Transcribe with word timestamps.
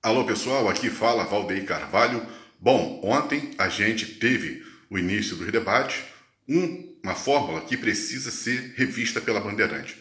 Alô 0.00 0.24
pessoal, 0.24 0.68
aqui 0.68 0.88
fala 0.88 1.24
Valdeir 1.24 1.64
Carvalho. 1.64 2.24
Bom, 2.60 3.00
ontem 3.02 3.50
a 3.58 3.68
gente 3.68 4.06
teve 4.06 4.62
o 4.88 4.96
início 4.96 5.34
do 5.34 5.50
debate, 5.50 6.04
um, 6.48 6.96
uma 7.02 7.16
fórmula 7.16 7.60
que 7.62 7.76
precisa 7.76 8.30
ser 8.30 8.74
revista 8.76 9.20
pela 9.20 9.40
Bandeirante. 9.40 9.96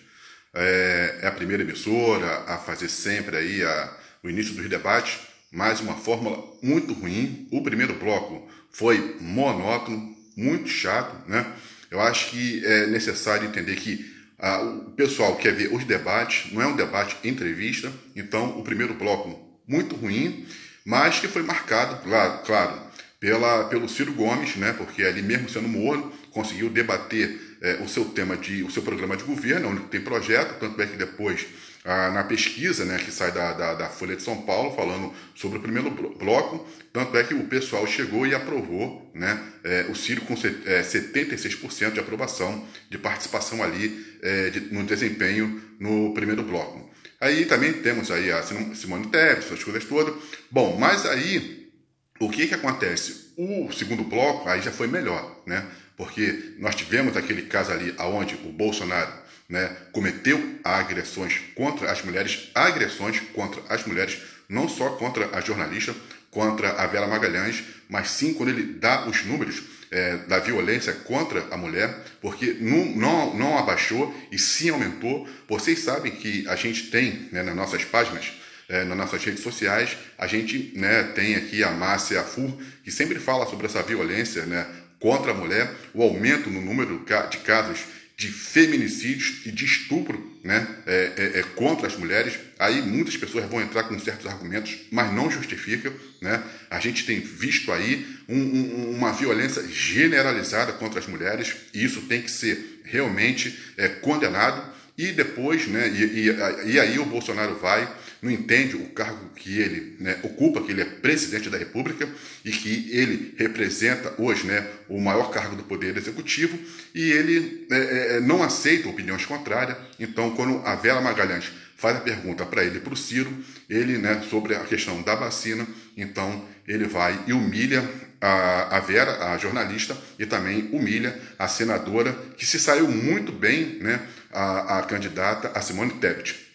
É, 0.53 1.19
é 1.23 1.27
a 1.27 1.31
primeira 1.31 1.63
emissora 1.63 2.43
a 2.45 2.59
fazer 2.59 2.89
sempre 2.89 3.37
aí 3.37 3.63
a, 3.63 3.97
o 4.23 4.29
início 4.29 4.53
dos 4.53 4.69
debates, 4.69 5.17
mas 5.51 5.79
uma 5.79 5.95
fórmula 5.95 6.43
muito 6.61 6.93
ruim. 6.93 7.47
O 7.51 7.63
primeiro 7.63 7.95
bloco 7.95 8.47
foi 8.69 9.17
monótono, 9.19 10.15
muito 10.35 10.69
chato, 10.69 11.27
né? 11.27 11.43
Eu 11.89 11.99
acho 11.99 12.29
que 12.29 12.63
é 12.63 12.85
necessário 12.85 13.47
entender 13.47 13.75
que 13.77 14.05
ah, 14.37 14.61
o 14.61 14.91
pessoal 14.91 15.35
quer 15.37 15.55
ver 15.55 15.73
os 15.73 15.83
debates, 15.85 16.53
não 16.53 16.61
é 16.61 16.67
um 16.67 16.75
debate 16.75 17.17
entrevista, 17.27 17.91
então 18.15 18.59
o 18.59 18.63
primeiro 18.63 18.93
bloco 18.93 19.46
muito 19.67 19.95
ruim, 19.95 20.45
mas 20.85 21.19
que 21.19 21.27
foi 21.27 21.43
marcado, 21.43 22.01
claro, 22.45 22.81
pela, 23.19 23.65
pelo 23.65 23.89
Ciro 23.89 24.13
Gomes, 24.13 24.55
né, 24.55 24.73
porque 24.73 25.03
ali 25.03 25.21
mesmo 25.21 25.49
sendo 25.49 25.67
morno, 25.67 26.11
conseguiu 26.31 26.69
debater 26.69 27.57
é, 27.61 27.73
o 27.83 27.89
seu 27.89 28.05
tema 28.05 28.37
de 28.37 28.63
o 28.63 28.69
seu 28.69 28.83
programa 28.83 29.17
de 29.17 29.23
governo, 29.23 29.69
onde 29.69 29.81
tem 29.85 29.99
projeto, 30.01 30.59
tanto 30.59 30.81
é 30.81 30.85
que 30.85 30.95
depois 30.95 31.47
ah, 31.83 32.11
na 32.11 32.23
pesquisa 32.23 32.83
né, 32.83 32.97
que 32.97 33.11
sai 33.11 33.31
da, 33.31 33.53
da, 33.53 33.73
da, 33.73 33.89
Folha 33.89 34.15
de 34.15 34.21
São 34.21 34.41
Paulo, 34.41 34.75
falando 34.75 35.13
sobre 35.33 35.57
o 35.57 35.61
primeiro 35.61 35.89
bloco, 35.89 36.67
tanto 36.91 37.17
é 37.17 37.23
que 37.23 37.33
o 37.33 37.45
pessoal 37.45 37.87
chegou 37.87 38.27
e 38.27 38.35
aprovou 38.35 39.09
né, 39.15 39.41
é, 39.63 39.85
o 39.89 39.95
Ciro 39.95 40.21
com 40.21 40.33
é, 40.33 40.81
76% 40.81 41.91
de 41.93 41.99
aprovação 41.99 42.65
de 42.89 42.97
participação 42.97 43.63
ali 43.63 44.05
é, 44.21 44.49
de, 44.49 44.59
no 44.73 44.83
desempenho 44.83 45.61
no 45.79 46.13
primeiro 46.13 46.43
bloco. 46.43 46.86
Aí 47.19 47.45
também 47.45 47.73
temos 47.73 48.11
aí 48.11 48.31
a 48.31 48.43
Simone 48.43 49.07
Tebet, 49.07 49.45
essas 49.45 49.63
coisas 49.63 49.85
todas. 49.85 50.13
Bom, 50.51 50.77
mas 50.77 51.05
aí 51.05 51.71
o 52.19 52.29
que 52.29 52.47
que 52.47 52.53
acontece? 52.53 53.33
O 53.37 53.71
segundo 53.71 54.03
bloco 54.03 54.47
aí 54.47 54.61
já 54.61 54.71
foi 54.71 54.87
melhor, 54.87 55.41
né? 55.45 55.65
Porque 55.95 56.53
nós 56.59 56.75
tivemos 56.75 57.17
aquele 57.17 57.43
caso 57.43 57.71
ali 57.71 57.93
aonde 57.97 58.35
o 58.35 58.51
Bolsonaro 58.51 59.11
né, 59.49 59.75
cometeu 59.91 60.59
agressões 60.63 61.39
contra 61.55 61.91
as 61.91 62.03
mulheres, 62.03 62.51
agressões 62.53 63.19
contra 63.33 63.61
as 63.69 63.85
mulheres, 63.85 64.21
não 64.47 64.67
só 64.67 64.89
contra 64.91 65.35
a 65.35 65.41
jornalista, 65.41 65.95
contra 66.29 66.71
a 66.73 66.85
Vera 66.85 67.07
Magalhães, 67.07 67.63
mas 67.89 68.09
sim 68.11 68.33
quando 68.33 68.49
ele 68.49 68.73
dá 68.73 69.07
os 69.07 69.23
números 69.25 69.63
é, 69.91 70.17
da 70.27 70.39
violência 70.39 70.93
contra 70.93 71.45
a 71.51 71.57
mulher, 71.57 72.03
porque 72.21 72.57
não, 72.59 72.85
não, 72.85 73.35
não 73.35 73.57
abaixou 73.57 74.15
e 74.31 74.37
sim 74.37 74.69
aumentou. 74.69 75.27
Vocês 75.47 75.79
sabem 75.79 76.11
que 76.11 76.47
a 76.47 76.55
gente 76.55 76.83
tem 76.91 77.29
né, 77.31 77.43
nas 77.43 77.55
nossas 77.55 77.83
páginas, 77.85 78.31
é, 78.69 78.83
nas 78.83 78.97
nossas 78.97 79.23
redes 79.23 79.41
sociais, 79.41 79.97
a 80.17 80.27
gente 80.27 80.73
né, 80.75 81.03
tem 81.15 81.35
aqui 81.35 81.63
a 81.63 81.71
Márcia 81.71 82.21
Fur, 82.23 82.51
que 82.83 82.91
sempre 82.91 83.19
fala 83.19 83.45
sobre 83.45 83.65
essa 83.65 83.81
violência 83.81 84.45
né, 84.45 84.67
contra 84.99 85.31
a 85.31 85.35
mulher, 85.35 85.71
o 85.93 86.01
aumento 86.01 86.49
no 86.49 86.61
número 86.61 87.05
de 87.29 87.37
casos 87.37 87.79
de 88.17 88.29
feminicídios 88.29 89.45
e 89.45 89.51
de 89.51 89.63
estupro 89.63 90.35
né, 90.43 90.67
é, 90.87 91.11
é, 91.15 91.39
é, 91.39 91.43
contra 91.43 91.85
as 91.85 91.95
mulheres. 91.95 92.33
Aí 92.57 92.81
muitas 92.81 93.15
pessoas 93.15 93.47
vão 93.47 93.61
entrar 93.61 93.83
com 93.83 93.99
certos 93.99 94.25
argumentos, 94.25 94.75
mas 94.91 95.13
não 95.13 95.29
justifica. 95.29 95.93
Né? 96.19 96.43
A 96.67 96.79
gente 96.79 97.05
tem 97.05 97.19
visto 97.19 97.71
aí 97.71 98.07
um, 98.27 98.39
um, 98.39 98.95
uma 98.95 99.13
violência 99.13 99.63
generalizada 99.67 100.73
contra 100.73 100.99
as 100.99 101.05
mulheres 101.05 101.55
e 101.75 101.83
isso 101.83 102.01
tem 102.01 102.23
que 102.23 102.31
ser 102.31 102.81
realmente 102.83 103.55
é, 103.77 103.87
condenado. 103.87 104.75
E 104.97 105.11
depois, 105.11 105.67
né, 105.67 105.87
e, 105.87 106.25
e, 106.25 106.71
e 106.73 106.79
aí 106.79 106.97
o 106.97 107.05
Bolsonaro 107.05 107.59
vai 107.59 107.87
não 108.21 108.31
entende 108.31 108.75
o 108.75 108.89
cargo 108.89 109.29
que 109.35 109.59
ele 109.59 109.95
né, 109.99 110.19
ocupa, 110.23 110.61
que 110.61 110.71
ele 110.71 110.81
é 110.81 110.85
presidente 110.85 111.49
da 111.49 111.57
República 111.57 112.07
e 112.43 112.51
que 112.51 112.89
ele 112.91 113.35
representa 113.37 114.13
hoje 114.17 114.45
né, 114.45 114.67
o 114.89 114.99
maior 114.99 115.29
cargo 115.29 115.55
do 115.55 115.63
Poder 115.63 115.95
Executivo 115.95 116.57
e 116.93 117.11
ele 117.11 117.67
é, 117.71 117.77
é, 117.77 118.17
é 118.17 118.19
não 118.19 118.41
aceita 118.43 118.89
opiniões 118.89 119.25
contrárias. 119.25 119.77
Então, 119.99 120.35
quando 120.35 120.65
a 120.65 120.75
Vera 120.75 121.01
Magalhães 121.01 121.51
faz 121.75 121.95
a 121.95 122.01
pergunta 122.01 122.45
para 122.45 122.63
ele, 122.63 122.79
para 122.79 122.93
o 122.93 122.97
Ciro, 122.97 123.31
ele, 123.69 123.97
né, 123.97 124.23
sobre 124.29 124.55
a 124.55 124.61
questão 124.61 125.01
da 125.03 125.13
vacina, 125.13 125.67
então 125.95 126.43
ele 126.67 126.85
vai 126.85 127.19
e 127.27 127.33
humilha 127.33 127.87
a, 128.19 128.79
Vera, 128.79 129.31
a 129.31 129.37
jornalista, 129.37 129.95
e 130.17 130.25
também 130.25 130.69
humilha 130.71 131.19
a 131.37 131.47
senadora, 131.47 132.13
que 132.35 132.45
se 132.45 132.59
saiu 132.59 132.87
muito 132.87 133.31
bem, 133.31 133.77
né, 133.79 134.01
a, 134.31 134.79
a 134.79 134.83
candidata, 134.83 135.51
a 135.53 135.61
Simone 135.61 135.91
Tebet. 135.93 136.46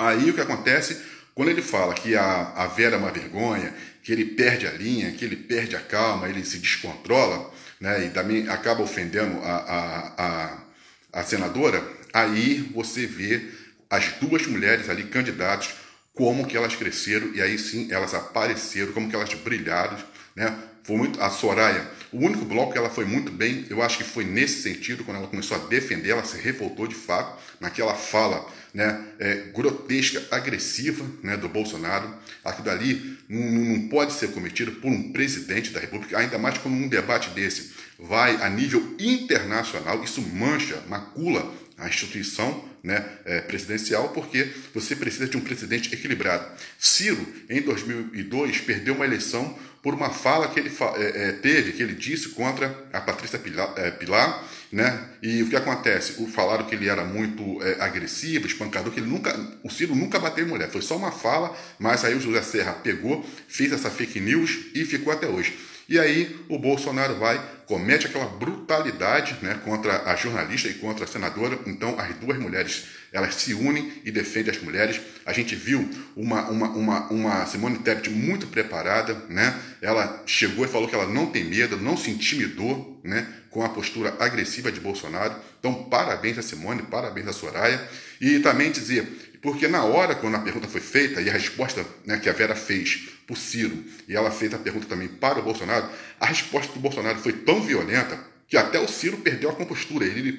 Aí 0.00 0.30
o 0.30 0.34
que 0.34 0.40
acontece, 0.40 0.98
quando 1.34 1.50
ele 1.50 1.60
fala 1.60 1.92
que 1.92 2.16
a, 2.16 2.52
a 2.56 2.66
Vera 2.68 2.96
é 2.96 2.98
uma 2.98 3.10
vergonha, 3.10 3.74
que 4.02 4.10
ele 4.10 4.24
perde 4.24 4.66
a 4.66 4.72
linha, 4.72 5.12
que 5.12 5.22
ele 5.22 5.36
perde 5.36 5.76
a 5.76 5.80
calma, 5.80 6.26
ele 6.26 6.42
se 6.42 6.58
descontrola, 6.58 7.52
né, 7.78 8.06
e 8.06 8.08
também 8.08 8.48
acaba 8.48 8.82
ofendendo 8.82 9.38
a, 9.42 9.56
a, 9.56 10.24
a, 10.24 11.20
a 11.20 11.22
senadora, 11.22 11.86
aí 12.14 12.70
você 12.74 13.06
vê 13.06 13.46
as 13.90 14.12
duas 14.14 14.46
mulheres 14.46 14.88
ali 14.88 15.04
candidatas, 15.04 15.74
como 16.14 16.46
que 16.46 16.56
elas 16.56 16.74
cresceram, 16.74 17.34
e 17.34 17.42
aí 17.42 17.58
sim 17.58 17.92
elas 17.92 18.14
apareceram, 18.14 18.92
como 18.92 19.10
que 19.10 19.14
elas 19.14 19.34
brilharam, 19.34 19.98
né? 20.34 20.56
Foi 20.82 20.96
muito, 20.96 21.22
a 21.22 21.30
Soraya, 21.30 21.88
o 22.12 22.18
único 22.18 22.44
bloco 22.44 22.72
que 22.72 22.78
ela 22.78 22.90
foi 22.90 23.04
muito 23.04 23.30
bem, 23.30 23.66
eu 23.68 23.82
acho 23.82 23.98
que 23.98 24.04
foi 24.04 24.24
nesse 24.24 24.62
sentido, 24.62 25.04
quando 25.04 25.18
ela 25.18 25.28
começou 25.28 25.56
a 25.56 25.60
defender, 25.60 26.10
ela 26.10 26.24
se 26.24 26.38
revoltou 26.38 26.86
de 26.86 26.94
fato, 26.94 27.40
naquela 27.60 27.94
fala 27.94 28.44
né, 28.72 29.04
é, 29.18 29.34
grotesca, 29.54 30.22
agressiva 30.30 31.04
né, 31.22 31.36
do 31.36 31.48
Bolsonaro. 31.48 32.12
Aquilo 32.44 32.64
dali 32.64 33.18
não, 33.28 33.40
não 33.40 33.88
pode 33.88 34.12
ser 34.12 34.32
cometido 34.32 34.72
por 34.72 34.90
um 34.90 35.12
presidente 35.12 35.70
da 35.70 35.80
República, 35.80 36.18
ainda 36.18 36.38
mais 36.38 36.58
quando 36.58 36.74
um 36.74 36.88
debate 36.88 37.30
desse 37.30 37.72
vai 37.98 38.42
a 38.42 38.48
nível 38.48 38.96
internacional, 38.98 40.02
isso 40.02 40.22
mancha, 40.22 40.82
macula 40.88 41.52
a 41.76 41.88
instituição 41.88 42.68
né, 42.82 43.04
é, 43.24 43.40
presidencial, 43.40 44.10
porque 44.10 44.48
você 44.74 44.96
precisa 44.96 45.28
de 45.28 45.36
um 45.36 45.40
presidente 45.40 45.92
equilibrado. 45.94 46.46
Ciro, 46.78 47.26
em 47.48 47.60
2002, 47.60 48.60
perdeu 48.60 48.94
uma 48.94 49.04
eleição 49.04 49.58
por 49.82 49.94
uma 49.94 50.10
fala 50.10 50.48
que 50.48 50.60
ele 50.60 50.70
é, 50.96 51.28
é, 51.28 51.32
teve, 51.32 51.72
que 51.72 51.82
ele 51.82 51.94
disse 51.94 52.30
contra 52.30 52.84
a 52.92 53.00
Patrícia 53.00 53.38
Pilar, 53.38 53.72
é, 53.76 53.90
Pilar, 53.90 54.44
né? 54.70 55.08
E 55.22 55.42
o 55.42 55.48
que 55.48 55.56
acontece? 55.56 56.22
O 56.22 56.26
falaram 56.26 56.66
que 56.66 56.74
ele 56.74 56.88
era 56.88 57.04
muito 57.04 57.62
é, 57.62 57.80
agressivo, 57.80 58.46
espancador, 58.46 58.92
que 58.92 59.00
ele 59.00 59.08
nunca, 59.08 59.34
o 59.62 59.70
Ciro 59.70 59.94
nunca 59.94 60.18
bateu 60.18 60.44
em 60.44 60.48
mulher. 60.48 60.70
Foi 60.70 60.82
só 60.82 60.96
uma 60.96 61.10
fala, 61.10 61.56
mas 61.78 62.04
aí 62.04 62.14
o 62.14 62.20
José 62.20 62.42
Serra 62.42 62.72
pegou, 62.74 63.26
fez 63.48 63.72
essa 63.72 63.90
fake 63.90 64.20
news 64.20 64.66
e 64.74 64.84
ficou 64.84 65.12
até 65.12 65.26
hoje. 65.26 65.58
E 65.90 65.98
aí 65.98 66.36
o 66.48 66.56
Bolsonaro 66.56 67.16
vai, 67.16 67.44
comete 67.66 68.06
aquela 68.06 68.26
brutalidade 68.26 69.36
né, 69.42 69.60
contra 69.64 70.08
a 70.08 70.14
jornalista 70.14 70.68
e 70.68 70.74
contra 70.74 71.04
a 71.04 71.08
senadora. 71.08 71.58
Então 71.66 71.98
as 71.98 72.14
duas 72.14 72.38
mulheres 72.38 72.84
elas 73.12 73.34
se 73.34 73.54
unem 73.54 73.90
e 74.04 74.12
defendem 74.12 74.54
as 74.54 74.62
mulheres. 74.62 75.00
A 75.26 75.32
gente 75.32 75.56
viu 75.56 75.90
uma, 76.14 76.48
uma, 76.48 76.68
uma, 76.68 77.10
uma 77.10 77.46
Simone 77.46 77.78
Tebet 77.78 78.08
muito 78.08 78.46
preparada, 78.46 79.14
né? 79.28 79.52
Ela 79.82 80.22
chegou 80.26 80.64
e 80.64 80.68
falou 80.68 80.86
que 80.86 80.94
ela 80.94 81.08
não 81.08 81.26
tem 81.26 81.42
medo, 81.42 81.76
não 81.76 81.96
se 81.96 82.08
intimidou, 82.08 83.00
né? 83.02 83.26
Com 83.50 83.64
a 83.64 83.68
postura 83.68 84.14
agressiva 84.20 84.70
de 84.70 84.78
Bolsonaro. 84.78 85.34
Então 85.58 85.74
parabéns 85.74 86.38
a 86.38 86.42
Simone, 86.42 86.82
parabéns 86.82 87.26
a 87.26 87.32
Soraya. 87.32 87.82
E 88.20 88.38
também 88.38 88.70
dizer 88.70 89.08
porque 89.42 89.66
na 89.66 89.84
hora, 89.84 90.14
quando 90.14 90.34
a 90.34 90.40
pergunta 90.40 90.68
foi 90.68 90.82
feita, 90.82 91.20
e 91.20 91.30
a 91.30 91.32
resposta 91.32 91.84
né, 92.04 92.18
que 92.18 92.28
a 92.28 92.32
Vera 92.32 92.54
fez 92.54 93.08
o 93.30 93.36
Ciro, 93.36 93.84
e 94.08 94.14
ela 94.14 94.30
fez 94.30 94.52
a 94.52 94.58
pergunta 94.58 94.86
também 94.86 95.08
para 95.08 95.38
o 95.38 95.42
Bolsonaro, 95.42 95.88
a 96.18 96.26
resposta 96.26 96.72
do 96.72 96.80
Bolsonaro 96.80 97.18
foi 97.18 97.32
tão 97.32 97.62
violenta 97.62 98.18
que 98.48 98.56
até 98.56 98.80
o 98.80 98.88
Ciro 98.88 99.18
perdeu 99.18 99.48
a 99.48 99.54
compostura. 99.54 100.04
Ele, 100.04 100.38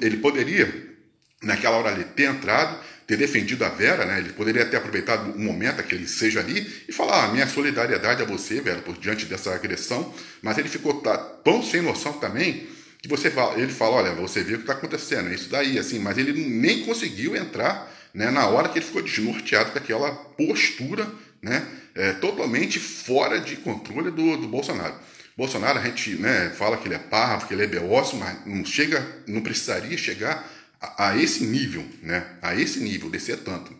ele 0.00 0.16
poderia, 0.18 0.94
naquela 1.42 1.76
hora 1.76 1.90
ali, 1.90 2.04
ter 2.04 2.30
entrado, 2.30 2.78
ter 3.04 3.16
defendido 3.16 3.64
a 3.64 3.68
Vera, 3.68 4.04
né? 4.04 4.18
ele 4.18 4.32
poderia 4.32 4.64
ter 4.64 4.76
aproveitado 4.76 5.32
o 5.32 5.38
momento 5.38 5.82
que 5.82 5.94
ele 5.94 6.06
seja 6.06 6.40
ali 6.40 6.84
e 6.88 6.92
falar: 6.92 7.24
ah, 7.24 7.28
minha 7.28 7.48
solidariedade 7.48 8.22
a 8.22 8.24
você, 8.24 8.60
Vera, 8.60 8.80
por 8.80 8.96
diante 8.96 9.26
dessa 9.26 9.52
agressão, 9.52 10.14
mas 10.40 10.56
ele 10.56 10.68
ficou 10.68 11.02
tão 11.42 11.62
sem 11.62 11.82
noção 11.82 12.12
também 12.14 12.68
que 13.02 13.08
você 13.08 13.30
fala, 13.30 13.58
ele 13.58 13.72
fala: 13.72 13.96
olha, 13.96 14.12
você 14.12 14.44
vê 14.44 14.54
o 14.54 14.58
que 14.58 14.62
está 14.62 14.74
acontecendo, 14.74 15.30
é 15.30 15.34
isso 15.34 15.48
daí, 15.48 15.78
assim, 15.78 15.98
mas 15.98 16.16
ele 16.16 16.32
nem 16.48 16.84
conseguiu 16.84 17.34
entrar 17.34 17.92
né, 18.14 18.30
na 18.30 18.46
hora 18.46 18.68
que 18.68 18.78
ele 18.78 18.86
ficou 18.86 19.02
desnorteado 19.02 19.72
com 19.72 19.78
aquela 19.78 20.12
postura 20.12 21.10
né, 21.42 21.66
é, 21.94 22.12
totalmente 22.14 22.78
fora 22.78 23.40
de 23.40 23.56
controle 23.56 24.10
do, 24.10 24.36
do 24.36 24.48
Bolsonaro. 24.48 24.94
Bolsonaro, 25.36 25.78
a 25.78 25.82
gente 25.82 26.16
né, 26.16 26.50
fala 26.50 26.76
que 26.76 26.88
ele 26.88 26.96
é 26.96 26.98
parvo, 26.98 27.46
que 27.46 27.54
ele 27.54 27.62
é 27.62 27.66
beócio, 27.66 28.18
mas 28.18 28.44
não 28.44 28.64
chega, 28.64 29.06
não 29.26 29.40
precisaria 29.40 29.96
chegar 29.96 30.44
a, 30.80 31.08
a, 31.08 31.16
esse 31.16 31.44
nível, 31.44 31.84
né? 32.02 32.24
A 32.42 32.54
esse 32.54 32.80
nível, 32.80 33.10
descer 33.10 33.38
tanto. 33.38 33.72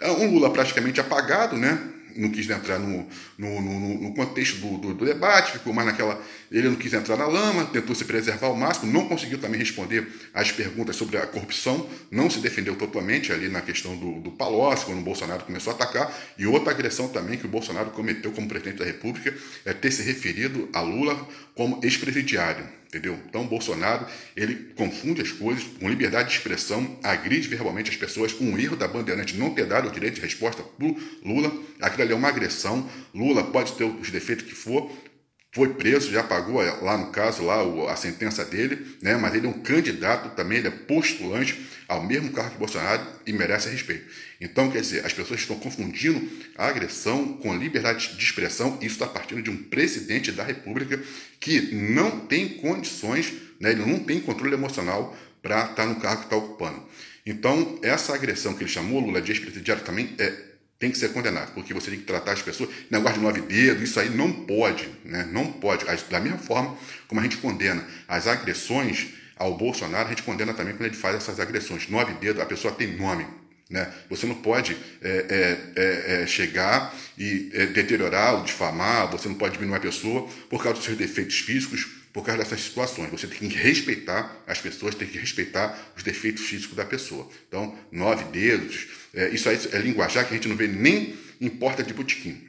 É 0.00 0.10
um 0.10 0.30
Lula 0.30 0.52
praticamente 0.52 1.00
apagado, 1.00 1.56
né? 1.56 1.78
Não 2.16 2.30
quis 2.30 2.48
entrar 2.48 2.78
no, 2.78 3.06
no, 3.38 3.60
no, 3.60 4.02
no 4.02 4.14
contexto 4.14 4.58
do, 4.58 4.78
do, 4.78 4.94
do, 4.94 5.04
debate, 5.04 5.52
ficou 5.52 5.72
mais 5.72 5.86
naquela. 5.86 6.20
Ele 6.50 6.68
não 6.68 6.76
quis 6.76 6.92
entrar 6.92 7.16
na 7.16 7.26
lama, 7.26 7.64
tentou 7.66 7.94
se 7.94 8.04
preservar 8.04 8.48
ao 8.48 8.56
máximo, 8.56 8.92
não 8.92 9.08
conseguiu 9.08 9.38
também 9.38 9.58
responder 9.58 10.06
às 10.32 10.52
perguntas 10.52 10.96
sobre 10.96 11.16
a 11.16 11.26
corrupção, 11.26 11.88
não 12.10 12.30
se 12.30 12.38
defendeu 12.38 12.76
totalmente 12.76 13.32
ali 13.32 13.48
na 13.48 13.60
questão 13.60 13.96
do, 13.96 14.20
do 14.20 14.30
Palocci, 14.30 14.84
quando 14.86 14.98
o 14.98 15.02
Bolsonaro 15.02 15.44
começou 15.44 15.72
a 15.72 15.76
atacar. 15.76 16.12
E 16.38 16.46
outra 16.46 16.72
agressão 16.72 17.08
também 17.08 17.38
que 17.38 17.46
o 17.46 17.48
Bolsonaro 17.48 17.90
cometeu 17.90 18.32
como 18.32 18.48
presidente 18.48 18.78
da 18.78 18.84
República 18.84 19.34
é 19.64 19.72
ter 19.72 19.90
se 19.90 20.02
referido 20.02 20.68
a 20.72 20.80
Lula 20.80 21.28
como 21.54 21.80
ex-presidiário 21.82 22.83
entendeu? 22.94 23.18
Então, 23.28 23.46
Bolsonaro, 23.46 24.06
ele 24.36 24.72
confunde 24.76 25.20
as 25.20 25.32
coisas 25.32 25.64
com 25.64 25.88
liberdade 25.88 26.28
de 26.28 26.36
expressão, 26.36 26.96
agride 27.02 27.48
verbalmente 27.48 27.90
as 27.90 27.96
pessoas, 27.96 28.34
um 28.40 28.56
erro 28.56 28.76
da 28.76 28.86
Bandeirante 28.86 29.36
não 29.36 29.50
ter 29.50 29.66
dado 29.66 29.88
o 29.88 29.90
direito 29.90 30.16
de 30.16 30.20
resposta 30.20 30.62
para 30.62 30.86
Lula, 31.24 31.52
aquilo 31.80 32.02
ali 32.02 32.12
é 32.12 32.16
uma 32.16 32.28
agressão, 32.28 32.88
Lula 33.12 33.44
pode 33.44 33.72
ter 33.72 33.84
os 33.84 34.10
defeitos 34.10 34.46
que 34.46 34.54
for, 34.54 34.90
foi 35.54 35.68
preso, 35.74 36.10
já 36.10 36.24
pagou 36.24 36.60
é, 36.60 36.68
lá 36.82 36.98
no 36.98 37.12
caso 37.12 37.44
lá 37.44 37.62
a 37.88 37.94
sentença 37.94 38.44
dele, 38.44 38.96
né? 39.00 39.16
mas 39.16 39.32
ele 39.36 39.46
é 39.46 39.48
um 39.48 39.60
candidato 39.60 40.34
também, 40.34 40.58
ele 40.58 40.66
é 40.66 40.70
postulante 40.72 41.64
ao 41.86 42.02
mesmo 42.02 42.32
cargo 42.32 42.50
que 42.50 42.58
Bolsonaro 42.58 43.06
e 43.24 43.32
merece 43.32 43.70
respeito. 43.70 44.04
Então, 44.40 44.68
quer 44.68 44.80
dizer, 44.80 45.06
as 45.06 45.12
pessoas 45.12 45.38
estão 45.38 45.56
confundindo 45.56 46.28
a 46.58 46.66
agressão 46.66 47.34
com 47.34 47.56
liberdade 47.56 48.16
de 48.16 48.24
expressão, 48.24 48.78
isso 48.82 48.94
está 48.94 49.06
partindo 49.06 49.42
de 49.42 49.48
um 49.50 49.56
presidente 49.56 50.32
da 50.32 50.42
República 50.42 51.00
que 51.38 51.72
não 51.72 52.26
tem 52.26 52.48
condições, 52.48 53.32
né? 53.60 53.70
ele 53.70 53.86
não 53.86 54.00
tem 54.00 54.20
controle 54.20 54.54
emocional 54.54 55.16
para 55.40 55.60
estar 55.60 55.74
tá 55.74 55.86
no 55.86 56.00
cargo 56.00 56.22
que 56.22 56.26
está 56.26 56.36
ocupando. 56.36 56.82
Então, 57.24 57.78
essa 57.80 58.12
agressão 58.12 58.54
que 58.54 58.64
ele 58.64 58.70
chamou 58.70 58.98
Lula 58.98 59.22
de 59.22 59.30
ex-presidiário 59.30 59.84
também 59.84 60.14
é 60.18 60.53
tem 60.84 60.90
que 60.90 60.98
ser 60.98 61.14
condenado, 61.14 61.52
porque 61.54 61.72
você 61.72 61.90
tem 61.90 61.98
que 61.98 62.04
tratar 62.04 62.32
as 62.32 62.42
pessoas, 62.42 62.68
negócio 62.90 63.16
de 63.16 63.24
nove 63.24 63.40
dedos, 63.40 63.82
isso 63.82 63.98
aí 63.98 64.10
não 64.10 64.30
pode, 64.30 64.86
né? 65.02 65.26
não 65.32 65.50
pode. 65.50 65.82
Da 66.10 66.20
mesma 66.20 66.36
forma 66.36 66.76
como 67.08 67.20
a 67.20 67.24
gente 67.24 67.38
condena 67.38 67.82
as 68.06 68.26
agressões 68.26 69.06
ao 69.34 69.56
Bolsonaro, 69.56 70.04
a 70.04 70.10
gente 70.10 70.22
condena 70.22 70.52
também 70.52 70.74
quando 70.74 70.84
ele 70.84 70.94
faz 70.94 71.16
essas 71.16 71.40
agressões. 71.40 71.88
Nove 71.88 72.12
dedos, 72.14 72.42
a 72.42 72.44
pessoa 72.44 72.74
tem 72.74 72.98
nome. 72.98 73.26
Né? 73.70 73.90
Você 74.10 74.26
não 74.26 74.34
pode 74.34 74.76
é, 75.00 75.58
é, 75.74 75.80
é, 75.82 76.22
é 76.22 76.26
chegar 76.26 76.94
e 77.16 77.50
é, 77.54 77.64
deteriorar 77.64 78.34
ou 78.34 78.44
difamar, 78.44 79.10
você 79.10 79.26
não 79.26 79.36
pode 79.36 79.54
diminuir 79.54 79.76
uma 79.76 79.80
pessoa 79.80 80.28
por 80.50 80.62
causa 80.62 80.76
dos 80.76 80.84
seus 80.84 80.98
defeitos 80.98 81.38
físicos, 81.38 81.88
por 82.14 82.24
causa 82.24 82.44
dessas 82.44 82.60
situações. 82.60 83.10
Você 83.10 83.26
tem 83.26 83.48
que 83.48 83.56
respeitar 83.56 84.40
as 84.46 84.60
pessoas, 84.60 84.94
tem 84.94 85.08
que 85.08 85.18
respeitar 85.18 85.76
os 85.96 86.04
defeitos 86.04 86.44
físicos 86.44 86.76
da 86.76 86.84
pessoa. 86.84 87.28
Então, 87.48 87.76
nove 87.90 88.22
dedos, 88.26 88.86
é, 89.12 89.30
isso 89.30 89.48
aí 89.48 89.58
é 89.72 89.78
linguajar 89.78 90.24
que 90.24 90.32
a 90.32 90.36
gente 90.36 90.48
não 90.48 90.56
vê 90.56 90.68
nem 90.68 91.16
em 91.40 91.48
porta 91.48 91.82
de 91.82 91.92
botequim. 91.92 92.40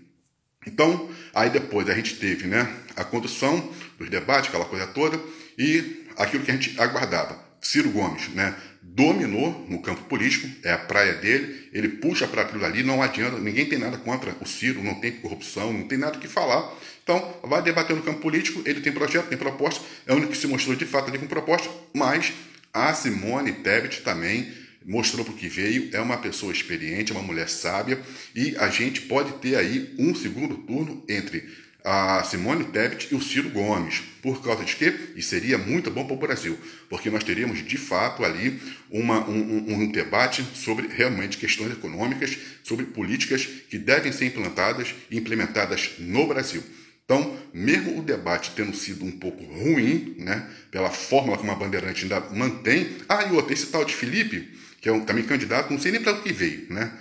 Então, 0.68 1.10
aí 1.34 1.50
depois 1.50 1.90
a 1.90 1.96
gente 1.96 2.16
teve 2.16 2.46
né, 2.46 2.72
a 2.96 3.04
condução 3.04 3.74
dos 3.98 4.08
debates, 4.08 4.50
aquela 4.50 4.66
coisa 4.66 4.86
toda, 4.86 5.20
e 5.58 6.06
aquilo 6.16 6.44
que 6.44 6.52
a 6.52 6.54
gente 6.54 6.80
aguardava. 6.80 7.44
Ciro 7.66 7.90
Gomes 7.90 8.30
né, 8.30 8.56
dominou 8.82 9.66
no 9.68 9.82
campo 9.82 10.04
político, 10.04 10.48
é 10.64 10.72
a 10.72 10.78
praia 10.78 11.16
dele, 11.16 11.68
ele 11.74 11.90
puxa 11.90 12.28
para 12.28 12.44
aquilo 12.44 12.64
ali, 12.64 12.84
não 12.84 13.02
adianta, 13.02 13.40
ninguém 13.40 13.66
tem 13.66 13.80
nada 13.80 13.98
contra 13.98 14.36
o 14.40 14.48
Ciro, 14.48 14.84
não 14.84 14.96
tem 14.96 15.14
corrupção, 15.14 15.74
não 15.74 15.88
tem 15.88 15.98
nada 15.98 16.18
o 16.18 16.22
que 16.22 16.28
falar. 16.28 16.72
Então, 17.04 17.40
vai 17.44 17.64
debater 17.64 17.96
no 17.96 18.04
campo 18.04 18.20
político, 18.20 18.62
ele 18.66 18.82
tem 18.82 18.94
projeto, 18.94 19.28
tem 19.28 19.38
proposta, 19.38 19.84
é 20.06 20.14
o 20.14 20.16
único 20.16 20.32
que 20.32 20.38
se 20.38 20.48
mostrou 20.48 20.76
de 20.76 20.86
fato 20.86 21.10
ali 21.10 21.18
com 21.18 21.26
proposta, 21.26 21.68
mas 21.94 22.34
a 22.72 22.94
Simone 22.94 23.52
Tebet 23.52 24.02
também 24.02 24.54
mostrou 24.86 25.26
para 25.26 25.34
o 25.34 25.38
que 25.38 25.48
veio, 25.48 25.90
é 25.92 26.00
uma 26.00 26.18
pessoa 26.18 26.54
experiente, 26.54 27.12
é 27.12 27.16
uma 27.16 27.24
mulher 27.24 27.50
sábia, 27.50 28.00
e 28.36 28.56
a 28.58 28.70
gente 28.70 29.02
pode 29.02 29.34
ter 29.40 29.56
aí 29.56 29.96
um 29.98 30.14
segundo 30.14 30.56
turno 30.60 31.04
entre 31.10 31.44
a 31.86 32.24
Simone 32.24 32.64
Tebet 32.64 33.10
e 33.12 33.16
o 33.16 33.22
Ciro 33.22 33.50
Gomes. 33.52 34.02
Por 34.20 34.42
causa 34.44 34.66
de 34.66 34.76
quê? 34.76 34.92
E 35.16 35.22
seria 35.22 35.56
muito 35.56 35.92
bom 35.92 36.04
para 36.04 36.16
o 36.16 36.20
Brasil, 36.20 36.58
porque 36.90 37.12
nós 37.12 37.24
teríamos 37.24 37.64
de 37.64 37.78
fato 37.78 38.26
ali 38.26 38.60
uma, 38.90 39.24
um, 39.30 39.76
um, 39.76 39.92
debate 39.92 40.44
sobre 40.56 40.88
realmente 40.88 41.38
questões 41.38 41.74
econômicas, 41.74 42.36
sobre 42.64 42.86
políticas 42.86 43.46
que 43.46 43.78
devem 43.78 44.12
ser 44.12 44.26
implantadas 44.26 44.96
e 45.12 45.18
implementadas 45.18 45.92
no 46.00 46.26
Brasil. 46.26 46.64
Então, 47.06 47.38
mesmo 47.54 48.00
o 48.00 48.02
debate 48.02 48.54
tendo 48.56 48.76
sido 48.76 49.06
um 49.06 49.12
pouco 49.12 49.44
ruim, 49.44 50.16
né, 50.18 50.50
pela 50.72 50.90
fórmula 50.90 51.38
como 51.38 51.52
a 51.52 51.56
Bandeirante 51.56 52.02
ainda 52.02 52.20
mantém. 52.32 52.98
Ah, 53.08 53.26
e 53.26 53.32
outro, 53.32 53.54
esse 53.54 53.68
tal 53.68 53.86
de 53.86 53.94
Felipe, 53.94 54.52
que 54.82 54.90
é 54.90 54.92
um, 54.92 55.02
também 55.02 55.24
candidato, 55.24 55.72
não 55.72 55.80
sei 55.80 55.92
nem 55.92 56.02
para 56.02 56.14
o 56.14 56.24
que 56.24 56.34
veio, 56.34 56.66
né? 56.74 56.92